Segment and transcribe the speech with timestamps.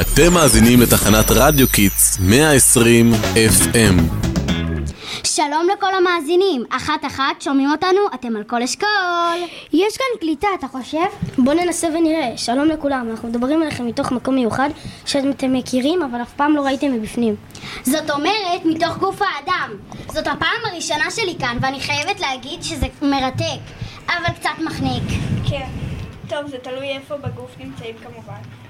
[0.00, 4.00] אתם מאזינים לתחנת רדיו Kids 120 FM.
[5.24, 9.38] שלום לכל המאזינים, אחת אחת שומעים אותנו, אתם על כל אשכול.
[9.72, 11.06] יש כאן קליטה, אתה חושב?
[11.38, 12.32] בוא ננסה ונראה.
[12.36, 14.68] שלום לכולם, אנחנו מדברים עליכם מתוך מקום מיוחד
[15.06, 17.36] שאתם מכירים אבל אף פעם לא ראיתם מבפנים.
[17.82, 19.70] זאת אומרת, מתוך גוף האדם.
[20.12, 23.60] זאת הפעם הראשונה שלי כאן, ואני חייבת להגיד שזה מרתק,
[24.06, 25.04] אבל קצת מחניק.
[25.50, 25.68] כן.
[26.28, 28.67] טוב, זה תלוי איפה בגוף נמצאים כמובן.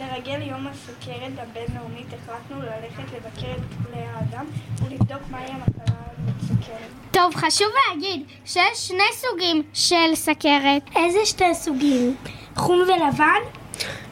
[0.00, 4.46] לרגל יום הסוכרת הבינלאומית החלטנו ללכת לבקר את כלי האדם
[4.82, 5.96] ולבדוק מהי המחלה
[6.26, 6.90] בסוכרת.
[7.10, 10.82] טוב, חשוב להגיד שיש שני סוגים של סכרת.
[10.96, 12.16] איזה שתי סוגים?
[12.56, 13.40] חום ולבן?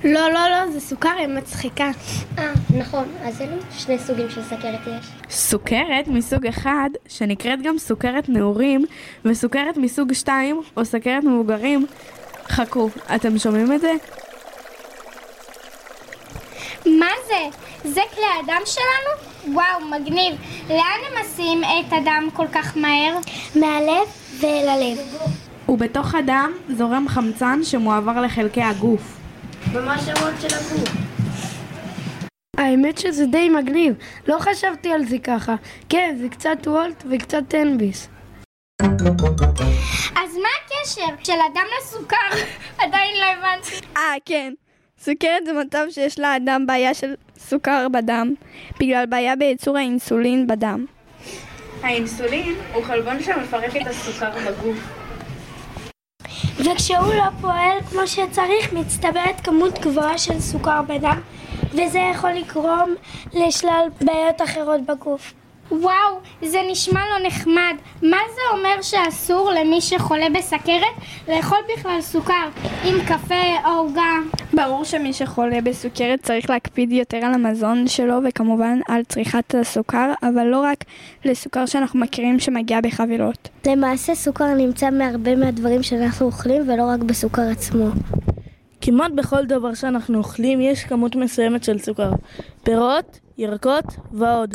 [0.05, 1.91] לא, לא, לא, זה סוכר מצחיקה.
[2.39, 5.07] אה, נכון, אז אלו שני סוגים של סכרת יש.
[5.31, 8.85] סוכרת מסוג אחד, שנקראת גם סוכרת נעורים,
[9.25, 11.87] וסוכרת מסוג שתיים, או סכרת מבוגרים,
[12.49, 13.93] חכו, אתם שומעים את זה?
[16.87, 17.49] מה זה?
[17.85, 19.55] זה כלי הדם שלנו?
[19.55, 20.35] וואו, מגניב.
[20.69, 23.19] לאן הם מסיעים את הדם כל כך מהר?
[23.57, 24.09] מהלב
[24.41, 24.99] ואל הלב.
[25.69, 29.17] ובתוך הדם זורם חמצן שמועבר לחלקי הגוף.
[29.73, 30.89] ממש המון של הגוף.
[32.59, 33.95] האמת שזה די מגניב,
[34.29, 35.55] לא חשבתי על זה ככה.
[35.89, 38.09] כן, זה קצת וולט וקצת טנביס.
[40.17, 42.47] אז מה הקשר של הדם לסוכר?
[42.83, 43.87] עדיין לא הבנתי.
[43.97, 44.53] אה, כן.
[45.05, 48.35] סוכרת זה מצב שיש לאדם בעיה של סוכר בדם,
[48.81, 50.85] בגלל בעיה בייצור האינסולין בדם.
[51.83, 54.79] האינסולין הוא חלבון שמפרק את הסוכר בגוף.
[56.59, 61.21] וכשהוא לא פועל כמו שצריך, מצטברת כמות גבוהה של סוכר בדם,
[61.71, 62.95] וזה יכול לגרום
[63.35, 65.33] לשלל בעיות אחרות בגוף.
[65.71, 67.75] וואו, זה נשמע לא נחמד.
[68.03, 70.95] מה זה אומר שאסור למי שחולה בסכרת
[71.29, 72.49] לאכול בכלל סוכר,
[72.85, 74.19] עם קפה או עוגה?
[74.53, 80.45] ברור שמי שחולה בסוכרת צריך להקפיד יותר על המזון שלו וכמובן על צריכת הסוכר, אבל
[80.47, 80.85] לא רק
[81.25, 83.49] לסוכר שאנחנו מכירים שמגיע בחבילות.
[83.67, 87.87] למעשה סוכר נמצא מהרבה מהדברים שאנחנו אוכלים ולא רק בסוכר עצמו.
[88.87, 92.11] כמעט בכל דבר שאנחנו אוכלים יש כמות מסוימת של סוכר.
[92.63, 94.55] פירות, ירקות ועוד.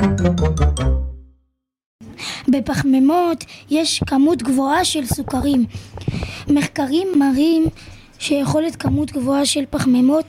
[2.48, 5.66] בפחמימות יש כמות גבוהה של סוכרים.
[6.48, 7.66] מחקרים מראים
[8.20, 10.26] שיכולת כמות גבוהה של פחמימות,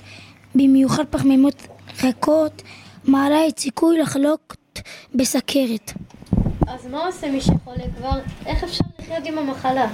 [0.54, 1.66] במיוחד פחמימות
[2.02, 2.62] ריקות,
[3.04, 4.56] מעלה את סיכוי לחלוק
[5.14, 5.92] בסכרת.
[6.66, 8.18] אז מה עושה מי שחולה כבר?
[8.46, 9.86] איך אפשר לחיות עם המחלה?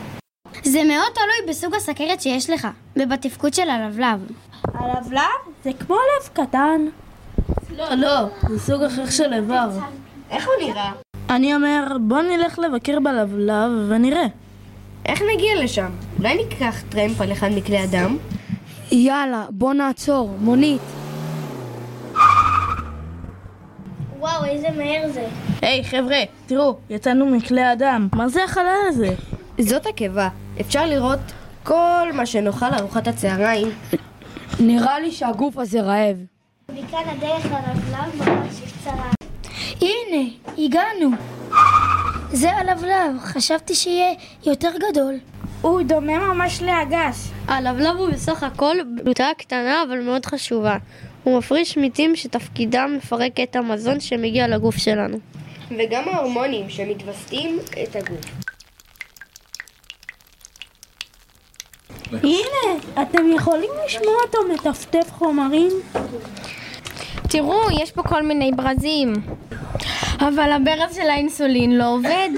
[0.67, 4.21] זה מאוד תלוי בסוג הסכרת שיש לך, ובתפקוד של הלבלב.
[4.75, 5.21] הלבלב
[5.65, 6.81] זה כמו לב קטן.
[7.77, 9.69] לא, לא, זה סוג אחר של איבר.
[10.31, 10.93] איך הוא נראה?
[11.31, 14.27] אני אומר, בוא נלך לבקר בלבלב ונראה.
[15.07, 15.91] איך נגיע לשם?
[16.19, 18.17] אולי ניקח טרמפ על אחד מכלי הדם?
[18.93, 20.81] יאללה, בוא נעצור, מונית.
[24.19, 25.27] וואו, איזה מהר זה.
[25.63, 28.09] היי, חבר'ה, תראו, יצאנו מכלי הדם.
[28.13, 29.15] מה זה החלל הזה?
[29.61, 30.29] זאת הקיבה.
[30.61, 31.19] אפשר לראות
[31.63, 33.69] כל מה שנאכל ארוחת הצהריים.
[34.61, 36.17] נראה לי שהגוף הזה רעב.
[36.69, 39.11] מכאן הדרך ללבלב ממש קצרה.
[39.81, 41.11] הנה, הגענו.
[42.33, 44.15] זה הלבלב, חשבתי שיהיה
[44.47, 45.15] יותר גדול.
[45.61, 47.31] הוא דומה ממש לאגס.
[47.49, 50.77] הלבלב הוא בסך הכל בלוטה קטנה אבל מאוד חשובה.
[51.25, 55.19] הוא מפריש מיתים שתפקידם לפרק את המזון שמגיע לגוף שלנו.
[55.79, 58.46] וגם ההורמונים שמתווסתים את הגוף.
[62.13, 65.73] הנה, אתם יכולים לשמוע אותו מטפטף חומרים?
[67.29, 69.13] תראו, יש פה כל מיני ברזים.
[70.21, 72.29] אבל הברז של האינסולין לא עובד.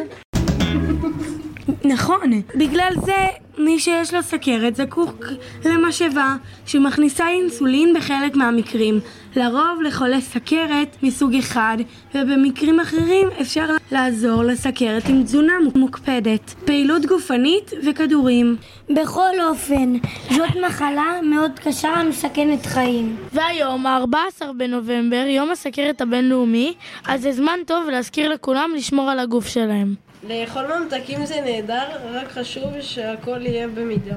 [1.84, 3.27] נכון, בגלל זה
[3.58, 5.24] מי שיש לו סכרת זקוק
[5.64, 6.36] למשאבה
[6.66, 9.00] שמכניסה אינסולין בחלק מהמקרים.
[9.36, 11.76] לרוב לחולי סכרת מסוג אחד,
[12.14, 18.56] ובמקרים אחרים אפשר לעזור לסכרת עם תזונה מוקפדת, פעילות גופנית וכדורים.
[18.90, 19.93] בכל אופן,
[20.31, 23.16] זאת מחלה מאוד קשה המסכנת חיים.
[23.32, 26.75] והיום, ה-14 בנובמבר, יום הסכרת הבינלאומי,
[27.08, 30.07] אז זה זמן טוב להזכיר לכולם לשמור על הגוף שלהם.
[30.23, 34.15] לאכול ממתקים זה נהדר, רק חשוב שהכל יהיה במידה.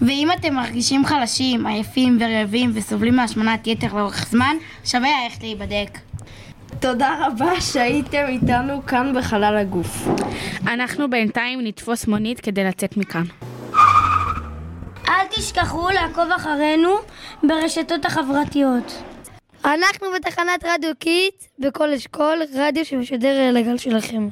[0.00, 5.98] ואם אתם מרגישים חלשים, עייפים ורעבים וסובלים מהשמנת יתר לאורך זמן, שווה ללכת להיבדק.
[6.80, 10.08] תודה רבה שהייתם איתנו כאן בחלל הגוף.
[10.66, 13.24] אנחנו בינתיים נתפוס מונית כדי לצאת מכאן.
[15.08, 16.90] אל תשכחו לעקוב אחרינו
[17.42, 19.02] ברשתות החברתיות.
[19.64, 24.28] אנחנו בתחנת רדיו קיט, בכל אשכול, רדיו שמשדר לגל שלכם.